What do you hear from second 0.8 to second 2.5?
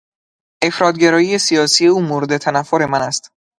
گرایی سیاسی او مورد